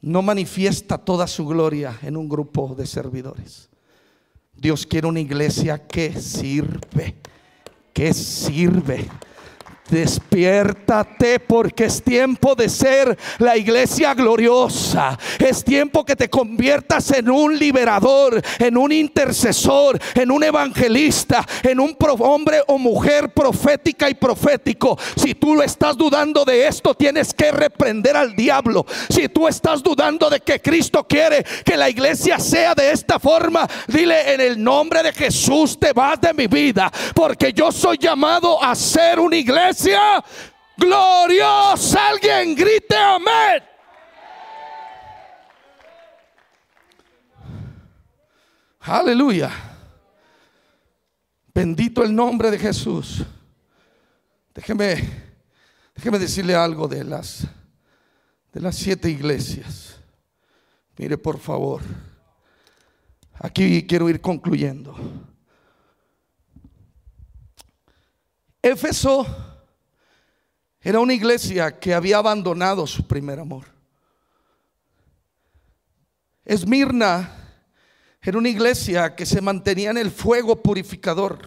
[0.00, 3.68] no manifiesta toda su gloria en un grupo de servidores.
[4.54, 7.16] Dios quiere una iglesia que sirve,
[7.92, 9.08] que sirve.
[9.90, 15.18] Despiértate porque es tiempo de ser la iglesia gloriosa.
[15.38, 21.80] Es tiempo que te conviertas en un liberador, en un intercesor, en un evangelista, en
[21.80, 24.98] un hombre o mujer profética y profético.
[25.16, 28.86] Si tú estás dudando de esto, tienes que reprender al diablo.
[29.10, 33.68] Si tú estás dudando de que Cristo quiere que la iglesia sea de esta forma,
[33.88, 38.62] dile en el nombre de Jesús te vas de mi vida, porque yo soy llamado
[38.62, 39.73] a ser una iglesia
[40.76, 42.08] gloriosa.
[42.08, 43.62] Alguien grite amén.
[48.80, 49.50] Aleluya.
[51.54, 53.24] Bendito el nombre de Jesús.
[54.54, 54.96] Déjeme,
[55.94, 57.46] déjeme decirle algo de las
[58.52, 59.96] de las siete iglesias.
[60.96, 61.82] Mire, por favor.
[63.40, 64.94] Aquí quiero ir concluyendo.
[68.62, 69.26] Éfeso
[70.84, 73.64] era una iglesia que había abandonado su primer amor.
[76.44, 77.30] Esmirna
[78.20, 81.38] era una iglesia que se mantenía en el fuego purificador.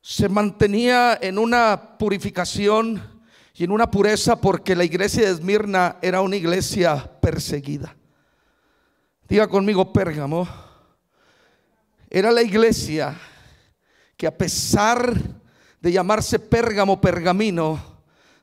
[0.00, 3.00] Se mantenía en una purificación
[3.54, 7.94] y en una pureza porque la iglesia de Esmirna era una iglesia perseguida.
[9.28, 10.48] Diga conmigo, Pérgamo.
[12.10, 13.16] Era la iglesia
[14.16, 15.43] que a pesar de
[15.92, 17.78] llamarse Pérgamo, pergamino,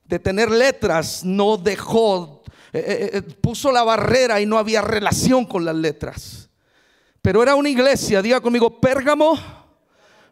[0.06, 5.46] de tener letras, no dejó, eh, eh, eh, puso la barrera y no había relación
[5.46, 6.50] con las letras.
[7.22, 9.38] Pero era una iglesia, diga conmigo, Pérgamo.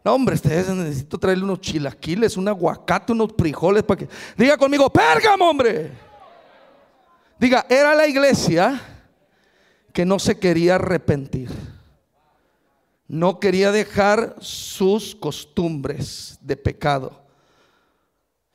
[0.04, 4.08] No, hombre, ustedes necesito traerle unos chilaquiles, un aguacate, unos frijoles para que.
[4.36, 5.92] Diga conmigo, Pérgamo, hombre.
[7.38, 8.80] Diga, era la iglesia
[9.92, 11.50] que no se quería arrepentir
[13.10, 17.20] no quería dejar sus costumbres de pecado.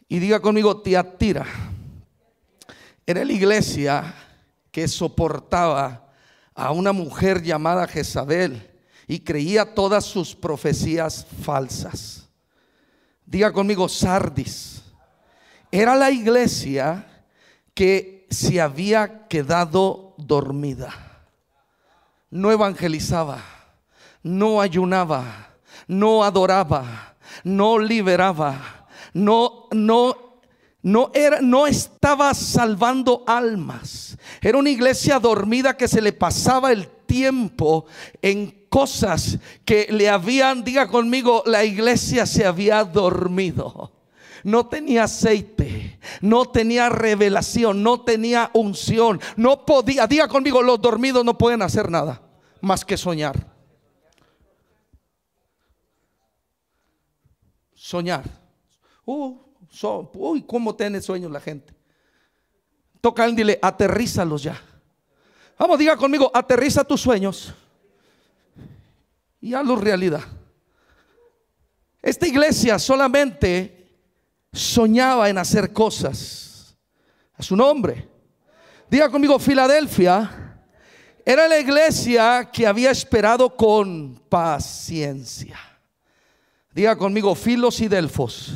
[0.08, 1.46] Y diga conmigo, Tiatira,
[3.06, 4.16] era la iglesia
[4.72, 6.08] que soportaba
[6.54, 8.72] a una mujer llamada Jezabel
[9.08, 12.30] y creía todas sus profecías falsas.
[13.26, 14.84] Diga conmigo, Sardis.
[15.70, 17.26] Era la iglesia
[17.74, 20.94] que se había quedado dormida.
[22.30, 23.55] No evangelizaba
[24.26, 25.56] no ayunaba,
[25.88, 30.40] no adoraba, no liberaba, no, no,
[30.82, 34.18] no era, no estaba salvando almas.
[34.42, 37.86] Era una iglesia dormida que se le pasaba el tiempo
[38.20, 43.92] en cosas que le habían, diga conmigo, la iglesia se había dormido
[44.44, 51.26] no tenía aceite, no tenía revelación, no tenía unción, no podía, diga conmigo, los dormidos
[51.26, 52.22] no pueden hacer nada
[52.62, 53.55] más que soñar.
[57.86, 58.24] Soñar.
[59.06, 59.38] Uh,
[60.16, 61.72] uy, ¿cómo tiene sueños la gente?
[63.00, 64.60] Toca y dile, aterrízalos ya.
[65.60, 67.54] Vamos, diga conmigo, aterriza tus sueños
[69.40, 70.24] y hazlos realidad.
[72.02, 73.88] Esta iglesia solamente
[74.52, 76.76] soñaba en hacer cosas
[77.36, 78.10] a su nombre.
[78.90, 80.58] Diga conmigo, Filadelfia
[81.24, 85.75] era la iglesia que había esperado con paciencia.
[86.76, 88.54] Diga conmigo, Filos y Delfos.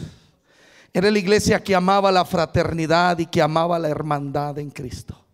[0.91, 5.25] Era la iglesia que amaba la fraternidad y que amaba la hermandad en Cristo.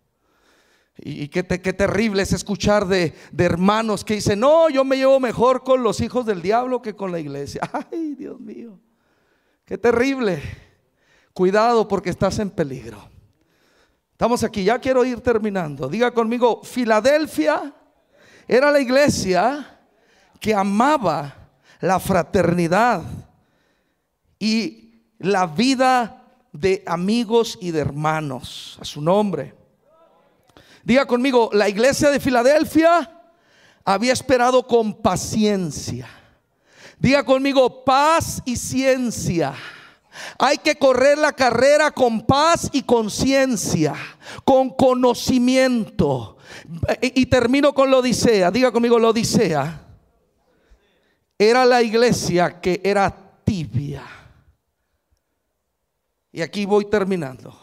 [0.98, 5.20] Y qué, qué terrible es escuchar de, de, hermanos que dicen, no, yo me llevo
[5.20, 7.62] mejor con los hijos del diablo que con la iglesia.
[7.92, 8.80] Ay, Dios mío,
[9.66, 10.44] qué terrible.
[11.34, 13.10] Cuidado porque estás en peligro.
[14.12, 15.90] Estamos aquí, ya quiero ir terminando.
[15.90, 17.74] Diga conmigo, Filadelfia
[18.48, 19.80] era la iglesia
[20.40, 21.45] que amaba
[21.80, 23.04] la fraternidad
[24.40, 29.54] y la vida de amigos y de hermanos a su nombre.
[30.84, 33.12] Diga conmigo, la iglesia de Filadelfia
[33.84, 36.08] había esperado con paciencia.
[37.00, 39.54] Diga conmigo, paz y ciencia.
[40.40, 43.94] Hay que correr la carrera con paz y conciencia,
[44.46, 46.38] con conocimiento.
[47.02, 48.50] Y, termino con la Odisea.
[48.50, 49.85] Diga conmigo, la Odisea
[51.38, 53.14] era la iglesia que era
[53.44, 54.04] tibia.
[56.32, 57.58] Y aquí voy terminando.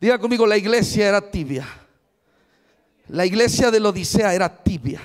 [0.00, 1.66] Diga conmigo, la iglesia era tibia.
[3.08, 5.00] La iglesia de la Odisea era tibia.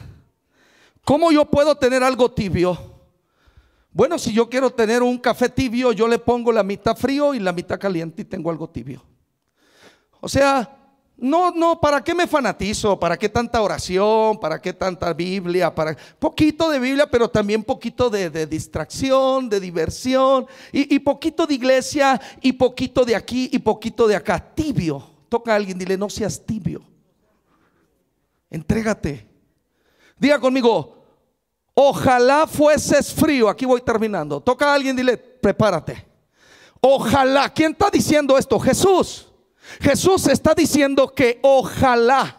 [1.04, 2.78] ¿Cómo yo puedo tener algo tibio?
[3.92, 7.40] Bueno, si yo quiero tener un café tibio, yo le pongo la mitad frío y
[7.40, 9.04] la mitad caliente y tengo algo tibio.
[10.20, 10.81] O sea,
[11.22, 13.00] no, no, ¿para qué me fanatizo?
[13.00, 14.40] ¿Para qué tanta oración?
[14.40, 15.74] ¿Para qué tanta Biblia?
[15.74, 21.54] Para poquito de Biblia, pero también poquito de, distracción, de diversión, y, y, poquito de
[21.54, 24.40] iglesia, y poquito de aquí, y poquito de acá.
[24.40, 25.12] Tibio.
[25.30, 26.82] Toca a alguien, dile, no seas tibio.
[28.50, 29.30] Entrégate.
[30.18, 31.06] Diga conmigo,
[31.76, 33.48] ojalá fueses frío.
[33.48, 34.42] Aquí voy terminando.
[34.42, 36.04] Toca a alguien, dile, prepárate.
[36.82, 37.48] Ojalá.
[37.54, 38.60] ¿Quién está diciendo esto?
[38.60, 39.31] Jesús.
[39.80, 42.38] Jesús está diciendo que ojalá.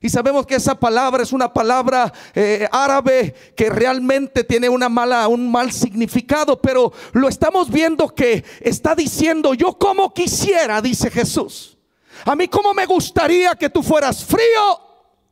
[0.00, 5.26] Y sabemos que esa palabra es una palabra eh, árabe que realmente tiene una mala,
[5.26, 11.76] un mal significado, pero lo estamos viendo que está diciendo, yo como quisiera, dice Jesús.
[12.24, 14.80] A mí como me gustaría que tú fueras frío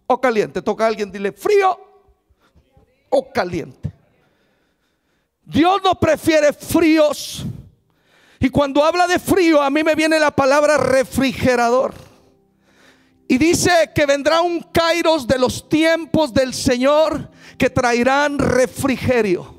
[0.06, 0.62] o caliente.
[0.62, 1.78] Toca a alguien, dile frío
[3.08, 3.92] o caliente.
[5.44, 7.44] Dios no prefiere fríos
[8.40, 11.94] y cuando habla de frío, a mí me viene la palabra refrigerador.
[13.28, 19.55] Y dice que vendrá un kairos de los tiempos del Señor que traerán refrigerio.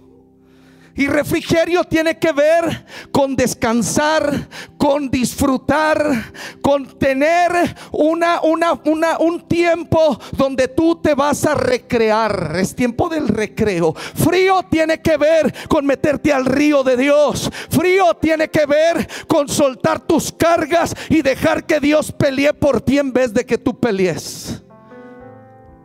[0.97, 6.33] Y refrigerio tiene que ver con descansar, con disfrutar,
[6.63, 7.51] con tener
[7.91, 12.53] una, una, una, un tiempo donde tú te vas a recrear.
[12.55, 13.93] Es tiempo del recreo.
[13.93, 17.47] Frío tiene que ver con meterte al río de Dios.
[17.69, 22.97] Frío tiene que ver con soltar tus cargas y dejar que Dios pelee por ti
[22.97, 24.63] en vez de que tú pelees.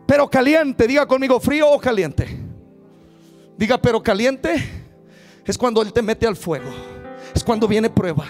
[0.07, 2.39] Pero caliente, diga conmigo, frío o caliente.
[3.55, 4.82] Diga, pero caliente
[5.45, 6.69] es cuando Él te mete al fuego.
[7.33, 8.25] Es cuando viene prueba.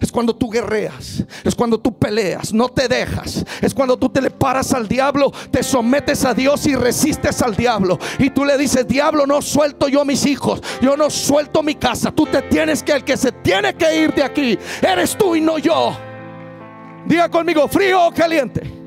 [0.00, 3.44] Es cuando tú guerreas, es cuando tú peleas, no te dejas.
[3.60, 7.54] Es cuando tú te le paras al diablo, te sometes a Dios y resistes al
[7.54, 7.98] diablo.
[8.18, 11.74] Y tú le dices, diablo, no suelto yo a mis hijos, yo no suelto mi
[11.74, 12.10] casa.
[12.10, 15.40] Tú te tienes que, el que se tiene que ir de aquí, eres tú y
[15.40, 15.96] no yo.
[17.06, 18.83] Diga conmigo, frío o caliente.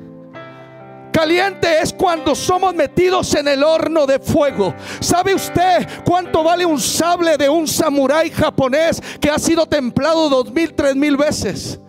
[1.17, 4.75] Caliente es cuando somos metidos en el horno de fuego.
[4.99, 10.51] ¿Sabe usted cuánto vale un sable de un samurái japonés que ha sido templado dos
[10.51, 11.79] mil, tres mil veces?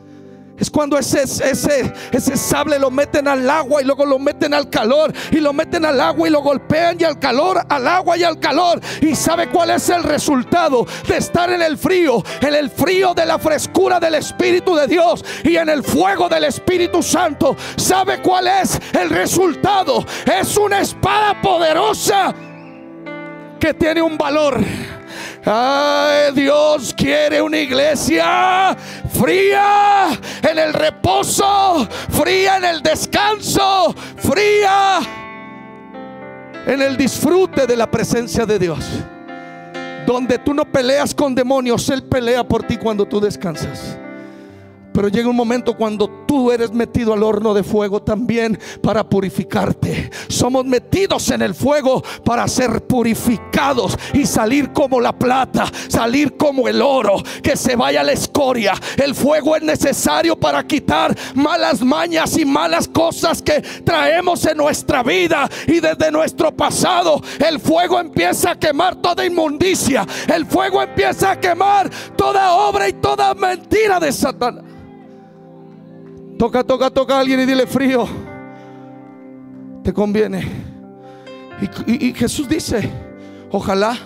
[0.58, 4.68] Es cuando ese, ese, ese sable lo meten al agua y luego lo meten al
[4.68, 8.24] calor y lo meten al agua y lo golpean y al calor, al agua y
[8.24, 8.80] al calor.
[9.00, 13.26] Y sabe cuál es el resultado de estar en el frío, en el frío de
[13.26, 17.56] la frescura del Espíritu de Dios y en el fuego del Espíritu Santo.
[17.76, 20.04] ¿Sabe cuál es el resultado?
[20.26, 22.34] Es una espada poderosa
[23.58, 24.58] que tiene un valor.
[26.34, 28.76] Dios quiere una iglesia
[29.10, 30.08] fría
[30.42, 35.00] en el reposo, fría en el descanso, fría
[36.66, 38.84] en el disfrute de la presencia de Dios.
[40.06, 43.98] Donde tú no peleas con demonios, Él pelea por ti cuando tú descansas.
[44.98, 50.10] Pero llega un momento cuando tú eres metido al horno de fuego también para purificarte.
[50.26, 56.66] Somos metidos en el fuego para ser purificados y salir como la plata, salir como
[56.66, 58.74] el oro, que se vaya la escoria.
[58.96, 65.04] El fuego es necesario para quitar malas mañas y malas cosas que traemos en nuestra
[65.04, 67.22] vida y desde nuestro pasado.
[67.38, 70.04] El fuego empieza a quemar toda inmundicia.
[70.26, 74.67] El fuego empieza a quemar toda obra y toda mentira de Satanás.
[76.38, 78.06] Toca, toca, toca a alguien y dile frío.
[79.82, 80.42] Te conviene.
[81.86, 82.88] Y, Jesús dice,
[83.50, 83.96] ojalá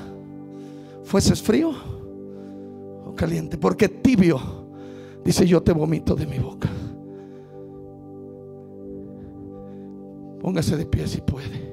[1.04, 1.74] fueses frío
[3.04, 4.62] o caliente, porque tibio
[5.24, 6.68] Dice, yo te vomito de mi boca.
[10.40, 11.70] Póngase de pie si puede.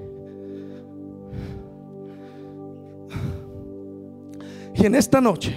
[4.76, 5.56] Y en esta noche,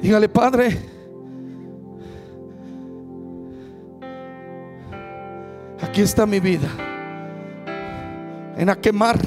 [0.00, 0.95] dígale, Padre,
[5.80, 6.68] aquí está mi vida.
[8.56, 9.18] En a quemar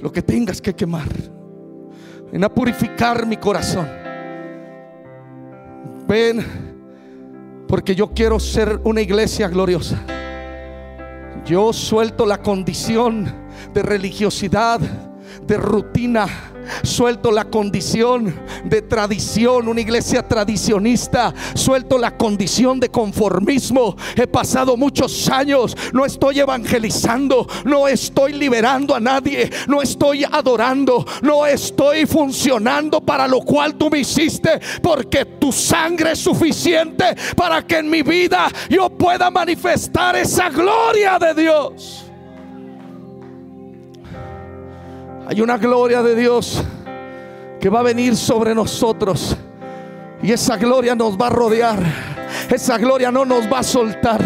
[0.00, 1.08] lo que tengas que quemar.
[2.32, 3.88] En a purificar mi corazón.
[6.06, 6.44] Ven,
[7.68, 9.98] porque yo quiero ser una iglesia gloriosa.
[11.44, 13.26] Yo suelto la condición
[13.72, 14.80] de religiosidad,
[15.46, 16.26] de rutina.
[16.82, 21.34] Suelto la condición de tradición, una iglesia tradicionista.
[21.54, 23.96] Suelto la condición de conformismo.
[24.16, 31.04] He pasado muchos años, no estoy evangelizando, no estoy liberando a nadie, no estoy adorando,
[31.22, 37.04] no estoy funcionando para lo cual tú me hiciste, porque tu sangre es suficiente
[37.36, 42.09] para que en mi vida yo pueda manifestar esa gloria de Dios.
[45.30, 46.60] Hay una gloria de Dios
[47.60, 49.36] que va a venir sobre nosotros.
[50.20, 52.19] Y esa gloria nos va a rodear.
[52.50, 54.20] Esa gloria no nos va a soltar.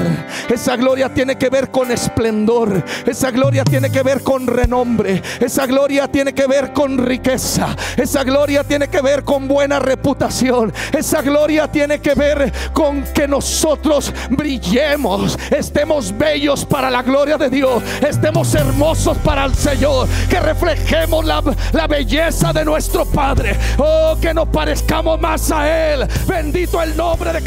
[0.48, 2.82] Esa gloria tiene que ver con esplendor.
[3.06, 5.22] Esa gloria tiene que ver con renombre.
[5.40, 7.74] Esa gloria tiene que ver con riqueza.
[7.96, 10.72] Esa gloria tiene que ver con buena reputación.
[10.92, 15.38] Esa gloria tiene que ver con que nosotros brillemos.
[15.50, 17.82] Estemos bellos para la gloria de Dios.
[18.06, 20.08] Estemos hermosos para el Señor.
[20.28, 21.42] Que reflejemos la,
[21.86, 23.56] belleza de nuestro Padre.
[23.78, 26.06] Oh, que nos parezcamos más a Él.
[26.26, 27.42] Bendito el nombre de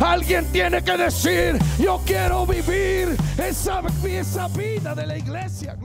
[0.00, 5.76] Alguien tiene que decir, yo quiero vivir esa, esa vida de la iglesia.